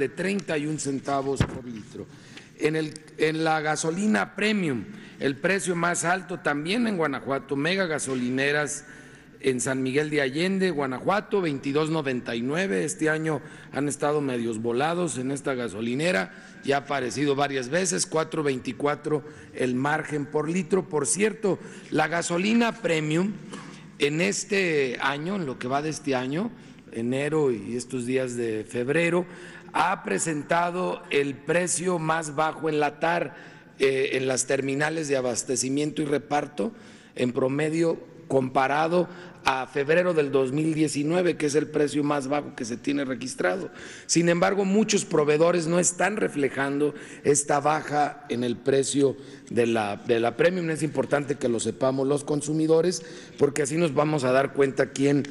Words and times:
de 0.00 0.08
31 0.08 0.78
centavos 0.78 1.40
por 1.40 1.64
litro. 1.64 2.06
En, 2.58 2.74
el, 2.74 2.94
en 3.18 3.44
la 3.44 3.60
gasolina 3.60 4.34
premium, 4.34 4.84
el 5.20 5.36
precio 5.36 5.76
más 5.76 6.04
alto 6.04 6.40
también 6.40 6.86
en 6.86 6.96
Guanajuato, 6.96 7.54
mega 7.54 7.86
gasolineras 7.86 8.84
en 9.40 9.60
San 9.60 9.82
Miguel 9.82 10.10
de 10.10 10.22
Allende, 10.22 10.70
Guanajuato, 10.70 11.42
22.99. 11.42 12.72
Este 12.72 13.10
año 13.10 13.40
han 13.72 13.88
estado 13.88 14.20
medios 14.20 14.60
volados 14.60 15.18
en 15.18 15.30
esta 15.30 15.54
gasolinera, 15.54 16.32
ya 16.64 16.76
ha 16.76 16.80
aparecido 16.80 17.34
varias 17.34 17.68
veces, 17.68 18.10
4.24 18.10 19.22
el 19.54 19.74
margen 19.74 20.26
por 20.26 20.48
litro. 20.48 20.88
Por 20.88 21.06
cierto, 21.06 21.58
la 21.90 22.08
gasolina 22.08 22.72
premium 22.72 23.32
en 23.98 24.22
este 24.22 24.98
año, 25.00 25.36
en 25.36 25.46
lo 25.46 25.58
que 25.58 25.68
va 25.68 25.82
de 25.82 25.90
este 25.90 26.14
año, 26.14 26.50
enero 26.92 27.50
y 27.50 27.76
estos 27.76 28.06
días 28.06 28.36
de 28.36 28.64
febrero, 28.64 29.26
ha 29.72 30.02
presentado 30.02 31.02
el 31.10 31.34
precio 31.34 31.98
más 31.98 32.34
bajo 32.34 32.68
en 32.68 32.80
la 32.80 33.00
TAR, 33.00 33.34
eh, 33.78 34.10
en 34.14 34.26
las 34.26 34.46
terminales 34.46 35.08
de 35.08 35.16
abastecimiento 35.16 36.02
y 36.02 36.04
reparto, 36.04 36.72
en 37.14 37.32
promedio 37.32 37.98
comparado 38.28 39.08
a 39.44 39.66
febrero 39.66 40.14
del 40.14 40.30
2019, 40.30 41.36
que 41.36 41.46
es 41.46 41.54
el 41.54 41.66
precio 41.66 42.04
más 42.04 42.28
bajo 42.28 42.54
que 42.54 42.64
se 42.64 42.76
tiene 42.76 43.04
registrado. 43.04 43.70
Sin 44.06 44.28
embargo, 44.28 44.64
muchos 44.64 45.04
proveedores 45.04 45.66
no 45.66 45.78
están 45.78 46.16
reflejando 46.16 46.94
esta 47.24 47.58
baja 47.58 48.24
en 48.28 48.44
el 48.44 48.56
precio 48.56 49.16
de 49.50 49.66
la, 49.66 49.96
de 49.96 50.20
la 50.20 50.36
premium. 50.36 50.70
Es 50.70 50.82
importante 50.82 51.36
que 51.36 51.48
lo 51.48 51.58
sepamos 51.58 52.06
los 52.06 52.22
consumidores, 52.22 53.02
porque 53.38 53.62
así 53.62 53.76
nos 53.76 53.94
vamos 53.94 54.24
a 54.24 54.32
dar 54.32 54.52
cuenta 54.52 54.90
quién 54.90 55.24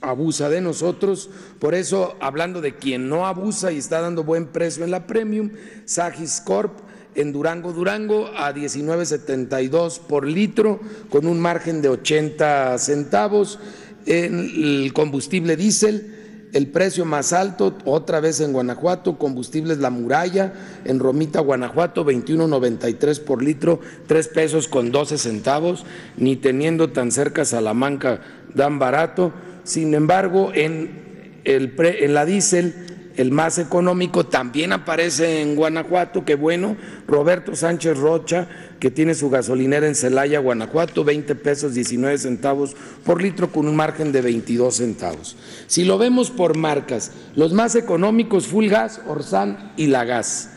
abusa 0.00 0.48
de 0.48 0.60
nosotros. 0.60 1.30
Por 1.58 1.74
eso, 1.74 2.16
hablando 2.20 2.60
de 2.60 2.76
quien 2.76 3.08
no 3.08 3.26
abusa 3.26 3.72
y 3.72 3.78
está 3.78 4.00
dando 4.00 4.24
buen 4.24 4.46
precio 4.46 4.84
en 4.84 4.90
la 4.90 5.06
premium, 5.06 5.50
Sagis 5.84 6.40
Corp 6.40 6.72
en 7.14 7.32
Durango, 7.32 7.72
Durango 7.72 8.28
a 8.36 8.54
19.72 8.54 9.98
por 10.00 10.26
litro 10.26 10.80
con 11.10 11.26
un 11.26 11.40
margen 11.40 11.82
de 11.82 11.88
80 11.88 12.78
centavos. 12.78 13.58
En 14.06 14.38
el 14.38 14.92
combustible 14.94 15.56
diésel, 15.56 16.14
el 16.52 16.68
precio 16.68 17.04
más 17.04 17.32
alto, 17.32 17.76
otra 17.84 18.20
vez 18.20 18.40
en 18.40 18.52
Guanajuato, 18.52 19.18
combustibles 19.18 19.78
La 19.78 19.90
Muralla, 19.90 20.54
en 20.84 20.98
Romita, 20.98 21.40
Guanajuato, 21.40 22.06
21.93 22.06 23.20
por 23.20 23.42
litro, 23.42 23.80
3 24.06 24.28
pesos 24.28 24.68
con 24.68 24.90
12 24.90 25.18
centavos, 25.18 25.84
ni 26.16 26.36
teniendo 26.36 26.90
tan 26.90 27.10
cerca 27.10 27.44
Salamanca 27.44 28.20
dan 28.54 28.78
barato. 28.78 29.32
Sin 29.68 29.92
embargo, 29.92 30.50
en, 30.54 31.42
el 31.44 31.74
en 31.78 32.14
la 32.14 32.24
diésel, 32.24 32.72
el 33.18 33.32
más 33.32 33.58
económico 33.58 34.24
también 34.24 34.72
aparece 34.72 35.42
en 35.42 35.56
Guanajuato, 35.56 36.24
qué 36.24 36.36
bueno, 36.36 36.74
Roberto 37.06 37.54
Sánchez 37.54 37.98
Rocha, 37.98 38.48
que 38.80 38.90
tiene 38.90 39.14
su 39.14 39.28
gasolinera 39.28 39.86
en 39.86 39.94
Celaya, 39.94 40.38
Guanajuato, 40.38 41.04
20 41.04 41.34
pesos 41.34 41.74
19 41.74 42.16
centavos 42.16 42.76
por 43.04 43.20
litro 43.20 43.52
con 43.52 43.68
un 43.68 43.76
margen 43.76 44.10
de 44.10 44.22
22 44.22 44.76
centavos. 44.76 45.36
Si 45.66 45.84
lo 45.84 45.98
vemos 45.98 46.30
por 46.30 46.56
marcas, 46.56 47.10
los 47.36 47.52
más 47.52 47.74
económicos 47.74 48.46
Full 48.46 48.68
Gas, 48.68 49.02
Orsan 49.06 49.74
y 49.76 49.88
La 49.88 50.06
Gas, 50.06 50.52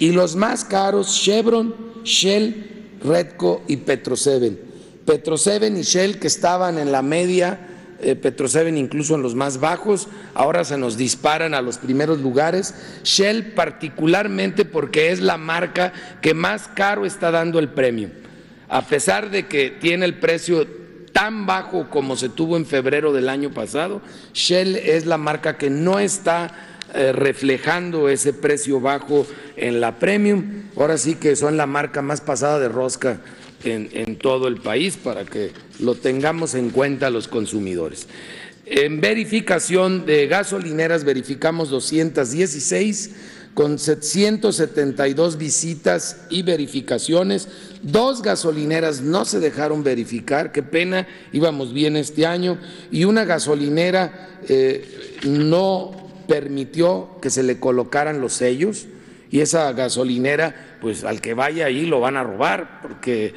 y 0.00 0.10
los 0.10 0.34
más 0.34 0.64
caros 0.64 1.14
Chevron, 1.22 1.72
Shell, 2.02 2.98
Redco 3.00 3.62
y 3.68 3.76
Petroseven. 3.76 4.58
Petroseven 5.04 5.76
y 5.76 5.82
Shell 5.82 6.18
que 6.18 6.26
estaban 6.26 6.78
en 6.78 6.90
la 6.90 7.02
media 7.02 7.74
Petroseven 7.98 8.76
incluso 8.76 9.14
en 9.14 9.22
los 9.22 9.34
más 9.34 9.58
bajos, 9.58 10.08
ahora 10.34 10.64
se 10.64 10.76
nos 10.76 10.96
disparan 10.96 11.54
a 11.54 11.62
los 11.62 11.78
primeros 11.78 12.20
lugares. 12.20 12.74
Shell 13.04 13.52
particularmente 13.54 14.64
porque 14.64 15.10
es 15.10 15.20
la 15.20 15.36
marca 15.38 15.92
que 16.20 16.34
más 16.34 16.68
caro 16.68 17.06
está 17.06 17.30
dando 17.30 17.58
el 17.58 17.68
premio, 17.68 18.10
a 18.68 18.82
pesar 18.82 19.30
de 19.30 19.46
que 19.46 19.70
tiene 19.70 20.04
el 20.04 20.18
precio 20.18 20.66
tan 21.12 21.46
bajo 21.46 21.88
como 21.88 22.14
se 22.14 22.28
tuvo 22.28 22.58
en 22.58 22.66
febrero 22.66 23.14
del 23.14 23.30
año 23.30 23.50
pasado, 23.50 24.02
Shell 24.34 24.76
es 24.76 25.06
la 25.06 25.16
marca 25.16 25.56
que 25.56 25.70
no 25.70 25.98
está 25.98 26.52
eh, 26.94 27.12
reflejando 27.12 28.10
ese 28.10 28.34
precio 28.34 28.80
bajo 28.80 29.26
en 29.56 29.80
la 29.80 29.98
premium. 29.98 30.64
Ahora 30.76 30.98
sí 30.98 31.14
que 31.14 31.34
son 31.34 31.56
la 31.56 31.66
marca 31.66 32.02
más 32.02 32.20
pasada 32.20 32.58
de 32.58 32.68
rosca 32.68 33.20
en, 33.64 34.16
todo 34.16 34.48
el 34.48 34.56
país 34.56 34.96
para 34.96 35.24
que 35.24 35.52
lo 35.80 35.94
tengamos 35.94 36.54
en 36.54 36.70
cuenta 36.70 37.10
los 37.10 37.28
consumidores. 37.28 38.06
En 38.64 39.00
verificación 39.00 40.06
de 40.06 40.26
gasolineras 40.26 41.04
verificamos 41.04 41.70
216 41.70 43.10
con 43.54 43.78
172 43.78 45.38
visitas 45.38 46.18
y 46.28 46.42
verificaciones. 46.42 47.48
Dos 47.82 48.22
gasolineras 48.22 49.00
no 49.00 49.24
se 49.24 49.40
dejaron 49.40 49.82
verificar, 49.82 50.52
qué 50.52 50.62
pena, 50.62 51.06
íbamos 51.32 51.72
bien 51.72 51.96
este 51.96 52.26
año, 52.26 52.58
y 52.90 53.04
una 53.04 53.24
gasolinera 53.24 54.40
eh, 54.48 55.18
no 55.24 55.92
permitió 56.28 57.18
que 57.22 57.30
se 57.30 57.42
le 57.42 57.58
colocaran 57.58 58.20
los 58.20 58.32
sellos 58.32 58.86
y 59.30 59.40
esa 59.40 59.72
gasolinera, 59.72 60.78
pues 60.80 61.04
al 61.04 61.20
que 61.20 61.34
vaya 61.34 61.66
ahí 61.66 61.86
lo 61.86 62.00
van 62.00 62.16
a 62.16 62.22
robar, 62.22 62.80
porque 62.82 63.34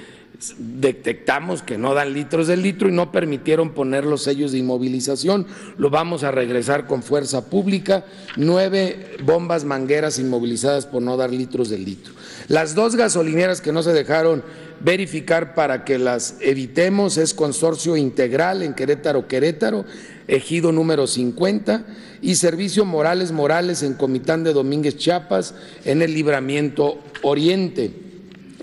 detectamos 0.57 1.61
que 1.61 1.77
no 1.77 1.93
dan 1.93 2.13
litros 2.13 2.47
del 2.47 2.61
litro 2.61 2.87
y 2.87 2.91
no 2.91 3.11
permitieron 3.11 3.71
poner 3.71 4.05
los 4.05 4.23
sellos 4.23 4.51
de 4.51 4.59
inmovilización. 4.59 5.45
Lo 5.77 5.89
vamos 5.89 6.23
a 6.23 6.31
regresar 6.31 6.87
con 6.87 7.03
fuerza 7.03 7.49
pública. 7.49 8.05
Nueve 8.37 9.17
bombas 9.23 9.65
mangueras 9.65 10.19
inmovilizadas 10.19 10.85
por 10.85 11.01
no 11.01 11.17
dar 11.17 11.31
litros 11.31 11.69
del 11.69 11.83
litro. 11.83 12.13
Las 12.47 12.73
dos 12.73 12.95
gasolineras 12.95 13.61
que 13.61 13.73
no 13.73 13.83
se 13.83 13.91
dejaron 13.93 14.43
verificar 14.81 15.53
para 15.55 15.83
que 15.83 15.97
las 15.97 16.35
evitemos 16.41 17.17
es 17.17 17.33
Consorcio 17.33 17.97
Integral 17.97 18.63
en 18.63 18.73
Querétaro, 18.73 19.27
Querétaro, 19.27 19.85
ejido 20.27 20.71
número 20.71 21.07
50, 21.07 21.85
y 22.21 22.35
Servicio 22.35 22.85
Morales 22.85 23.31
Morales 23.31 23.83
en 23.83 23.93
Comitán 23.93 24.43
de 24.43 24.53
Domínguez, 24.53 24.97
Chiapas, 24.97 25.55
en 25.85 26.01
el 26.01 26.13
Libramiento 26.13 26.99
Oriente. 27.21 27.91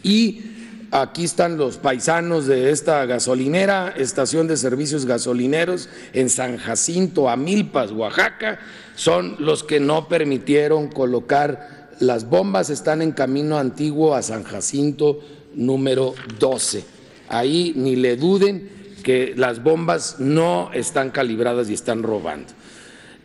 Y 0.02 0.46
Aquí 0.92 1.24
están 1.24 1.58
los 1.58 1.78
paisanos 1.78 2.46
de 2.46 2.70
esta 2.70 3.04
gasolinera, 3.06 3.92
estación 3.96 4.46
de 4.46 4.56
servicios 4.56 5.04
gasolineros 5.04 5.88
en 6.12 6.30
San 6.30 6.58
Jacinto, 6.58 7.28
Amilpas, 7.28 7.90
Oaxaca. 7.90 8.60
Son 8.94 9.34
los 9.40 9.64
que 9.64 9.80
no 9.80 10.08
permitieron 10.08 10.88
colocar 10.88 11.75
las 12.00 12.28
bombas, 12.28 12.70
están 12.70 13.02
en 13.02 13.12
camino 13.12 13.58
antiguo 13.58 14.14
a 14.14 14.22
San 14.22 14.44
Jacinto 14.44 15.20
número 15.54 16.14
12. 16.38 16.84
Ahí 17.28 17.72
ni 17.76 17.96
le 17.96 18.16
duden 18.16 18.70
que 19.02 19.34
las 19.36 19.62
bombas 19.62 20.16
no 20.18 20.70
están 20.72 21.10
calibradas 21.10 21.70
y 21.70 21.74
están 21.74 22.02
robando. 22.02 22.52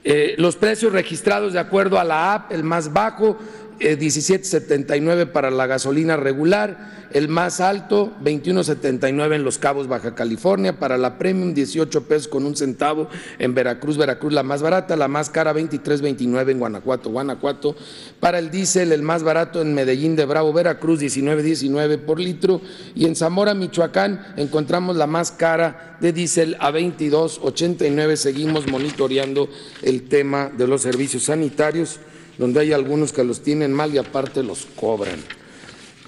Eh, 0.04 0.36
los 0.38 0.56
precios 0.56 0.94
registrados 0.94 1.54
de 1.54 1.60
acuerdo 1.60 2.00
a 2.00 2.04
la 2.04 2.34
app, 2.34 2.52
el 2.52 2.64
más 2.64 2.92
bajo, 2.92 3.38
17.79 3.82 5.22
eh, 5.22 5.26
para 5.26 5.50
la 5.50 5.66
gasolina 5.68 6.16
regular, 6.16 7.10
el 7.14 7.28
más 7.28 7.60
alto 7.60 8.14
21.79 8.24 9.36
en 9.36 9.44
Los 9.44 9.58
Cabos, 9.58 9.88
Baja 9.88 10.16
California, 10.16 10.80
para 10.80 10.98
la 10.98 11.18
premium 11.18 11.54
18 11.54 12.04
pesos 12.04 12.28
con 12.28 12.46
un 12.46 12.56
centavo 12.56 13.10
en 13.40 13.54
Veracruz, 13.54 13.98
Veracruz 13.98 14.34
la 14.34 14.44
más 14.44 14.62
barata, 14.62 14.96
la 14.96 15.08
más 15.08 15.30
cara 15.30 15.54
23.29 15.54 16.52
en 16.52 16.60
Guanajuato, 16.60 17.10
Guanajuato, 17.10 17.76
para 18.20 18.40
el 18.40 18.52
diésel 18.52 18.92
el 18.92 19.02
más 19.02 19.24
barato 19.24 19.62
en 19.62 19.74
Medellín 19.74 20.16
de 20.16 20.26
Bravo, 20.26 20.54
Veracruz 20.54 21.02
19.19 21.02 21.98
por 22.00 22.20
litro 22.20 22.62
y 22.96 23.06
en 23.06 23.16
Zamora, 23.16 23.54
Michoacán 23.54 24.34
encontramos 24.38 24.96
la 24.96 25.08
más 25.08 25.32
cara 25.32 25.98
de 26.00 26.14
diésel 26.14 26.56
a 26.60 26.72
22.89, 26.72 28.16
seguimos 28.16 28.68
monitoreando 28.68 29.50
el 29.92 30.08
tema 30.08 30.50
de 30.58 30.68
los 30.68 30.82
servicios 30.82 31.24
sanitarios 31.24 32.00
donde 32.38 32.62
hay 32.62 32.74
algunos 32.74 33.14
que 33.14 33.24
los 33.24 33.44
tienen 33.44 33.72
mal 33.74 33.94
y 33.94 33.98
aparte 33.98 34.42
los 34.42 34.66
cobran. 34.76 35.20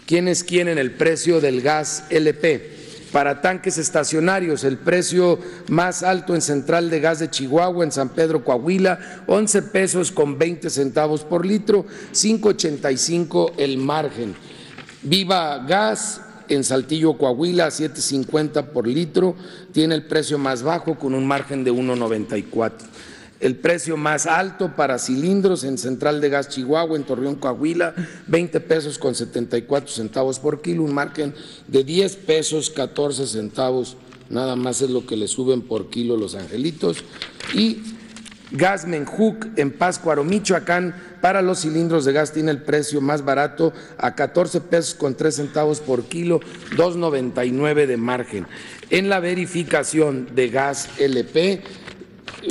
¿Quiénes 0.07 0.43
quieren 0.43 0.77
el 0.77 0.91
precio 0.91 1.39
del 1.39 1.61
gas 1.61 2.05
LP? 2.09 2.71
Para 3.11 3.41
tanques 3.41 3.77
estacionarios, 3.77 4.63
el 4.63 4.79
precio 4.79 5.37
más 5.69 6.01
alto 6.01 6.33
en 6.33 6.41
Central 6.41 6.89
de 6.89 6.99
Gas 6.99 7.19
de 7.19 7.29
Chihuahua, 7.29 7.83
en 7.83 7.91
San 7.91 8.09
Pedro, 8.09 8.43
Coahuila, 8.43 9.23
11 9.27 9.61
pesos 9.63 10.11
con 10.11 10.39
20 10.39 10.71
centavos 10.71 11.23
por 11.23 11.45
litro, 11.45 11.85
5.85 12.11 13.53
el 13.57 13.77
margen. 13.77 14.33
Viva 15.03 15.63
Gas 15.67 16.21
en 16.49 16.63
Saltillo, 16.63 17.15
Coahuila, 17.15 17.67
7.50 17.67 18.65
por 18.69 18.87
litro, 18.87 19.35
tiene 19.71 19.93
el 19.93 20.05
precio 20.07 20.39
más 20.39 20.63
bajo 20.63 20.97
con 20.97 21.13
un 21.13 21.27
margen 21.27 21.63
de 21.63 21.71
1.94 21.71 22.71
el 23.43 23.57
precio 23.57 23.97
más 23.97 24.25
alto 24.25 24.73
para 24.73 24.97
cilindros 24.97 25.65
en 25.65 25.77
Central 25.77 26.21
de 26.21 26.29
Gas 26.29 26.47
Chihuahua, 26.47 26.95
en 26.95 27.03
Torreón, 27.03 27.35
Coahuila, 27.35 27.93
20 28.27 28.61
pesos 28.61 28.97
con 28.97 29.15
74 29.15 29.89
centavos 29.89 30.39
por 30.39 30.61
kilo, 30.61 30.83
un 30.83 30.93
margen 30.93 31.35
de 31.67 31.83
10 31.83 32.15
pesos 32.15 32.69
14 32.69 33.27
centavos, 33.27 33.97
nada 34.29 34.55
más 34.55 34.81
es 34.81 34.89
lo 34.89 35.05
que 35.05 35.17
le 35.17 35.27
suben 35.27 35.61
por 35.61 35.89
kilo 35.89 36.15
los 36.15 36.35
angelitos. 36.35 37.03
Y 37.53 37.81
Gas 38.51 38.87
Menjuc 38.87 39.47
en 39.57 39.71
Páscuaro, 39.71 40.23
Michoacán, 40.23 40.95
para 41.19 41.41
los 41.41 41.59
cilindros 41.59 42.05
de 42.05 42.13
gas 42.13 42.31
tiene 42.31 42.51
el 42.51 42.61
precio 42.61 43.01
más 43.01 43.25
barato 43.25 43.73
a 43.97 44.15
14 44.15 44.61
pesos 44.61 44.93
con 44.93 45.15
3 45.15 45.35
centavos 45.35 45.81
por 45.81 46.03
kilo, 46.05 46.39
2.99 46.77 47.87
de 47.87 47.97
margen. 47.97 48.47
En 48.89 49.09
la 49.09 49.19
verificación 49.19 50.29
de 50.33 50.47
gas 50.47 50.87
LP, 50.97 51.61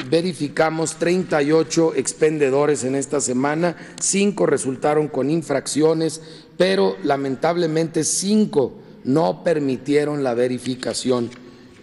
verificamos 0.08 0.96
38 0.96 1.94
expendedores 1.96 2.84
en 2.84 2.94
esta 2.94 3.20
semana, 3.20 3.76
cinco 4.00 4.46
resultaron 4.46 5.08
con 5.08 5.30
infracciones, 5.30 6.20
pero 6.56 6.96
lamentablemente 7.02 8.04
cinco 8.04 8.72
no 9.04 9.42
permitieron 9.44 10.22
la 10.22 10.34
verificación. 10.34 11.30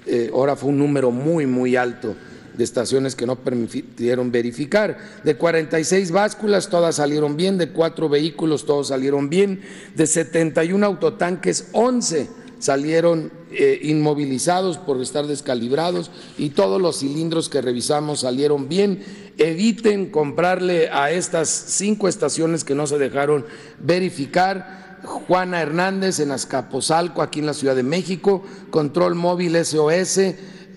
Eh, 0.05 0.31
ahora 0.33 0.55
fue 0.55 0.69
un 0.69 0.79
número 0.79 1.11
muy, 1.11 1.45
muy 1.45 1.75
alto 1.75 2.15
de 2.59 2.63
estaciones 2.63 3.15
que 3.15 3.25
no 3.25 3.37
permitieron 3.37 4.31
verificar. 4.31 4.97
De 5.23 5.35
46 5.35 6.11
básculas, 6.11 6.69
todas 6.69 6.95
salieron 6.95 7.37
bien, 7.37 7.57
de 7.57 7.69
cuatro 7.69 8.09
vehículos, 8.09 8.65
todos 8.65 8.89
salieron 8.89 9.29
bien, 9.29 9.61
de 9.95 10.07
71 10.07 10.85
autotanques, 10.85 11.69
11 11.71 12.27
salieron 12.59 13.31
eh, 13.51 13.79
inmovilizados 13.83 14.77
por 14.77 15.01
estar 15.01 15.27
descalibrados 15.27 16.11
y 16.37 16.49
todos 16.49 16.81
los 16.81 16.99
cilindros 16.99 17.49
que 17.49 17.61
revisamos 17.61 18.21
salieron 18.21 18.69
bien. 18.69 19.03
Eviten 19.37 20.11
comprarle 20.11 20.89
a 20.89 21.11
estas 21.11 21.49
cinco 21.49 22.07
estaciones 22.07 22.63
que 22.63 22.75
no 22.75 22.87
se 22.87 22.97
dejaron 22.97 23.45
verificar. 23.79 24.99
Juana 25.03 25.61
Hernández 25.61 26.19
en 26.19 26.31
Azcapotzalco, 26.31 27.21
aquí 27.21 27.39
en 27.39 27.45
la 27.45 27.53
Ciudad 27.53 27.75
de 27.75 27.83
México, 27.83 28.43
Control 28.69 29.15
Móvil 29.15 29.55
SOS 29.55 30.19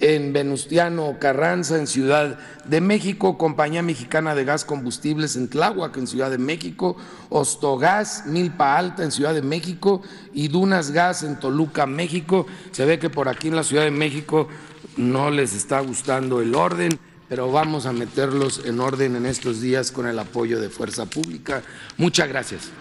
en 0.03 0.33
Venustiano 0.33 1.17
Carranza, 1.21 1.79
en 1.79 1.87
Ciudad 1.87 2.37
de 2.65 2.81
México, 2.81 3.39
Compañía 3.39 3.83
Mexicana 3.83 4.35
de 4.35 4.45
Gas 4.45 4.65
Combustibles 4.65 5.37
en 5.37 5.49
Tláhuac, 5.49 5.97
en 5.97 6.09
Ciudad 6.09 6.29
de 6.29 6.39
México, 6.39 6.97
Ostogas, 7.29 8.25
Milpa 8.27 8.77
Alta, 8.77 9.05
en 9.05 9.13
Ciudad 9.13 9.33
de 9.33 9.43
México, 9.43 10.03
y 10.35 10.49
Dunas 10.49 10.91
Gas 10.91 11.23
en 11.23 11.39
Toluca, 11.39 11.87
México. 11.87 12.47
Se 12.73 12.85
ve 12.85 12.99
que 12.99 13.11
por 13.11 13.29
aquí 13.29 13.47
en 13.47 13.57
la 13.57 13.63
Ciudad 13.63 13.85
de 13.85 13.93
México 13.93 14.49
no 14.97 15.31
les 15.31 15.55
está 15.55 15.79
gustando 15.79 16.41
el 16.41 16.57
orden, 16.57 16.99
pero 17.29 17.53
vamos 17.53 17.87
a 17.87 17.93
meterlos 17.93 18.63
en 18.67 18.81
orden 18.81 19.15
en 19.15 19.25
estos 19.25 19.61
días 19.61 19.93
con 19.93 20.09
el 20.09 20.19
apoyo 20.19 20.61
de 20.61 20.69
Fuerza 20.69 21.07
Pública. 21.07 21.63
Muchas 21.97 22.29
gracias. 22.29 22.73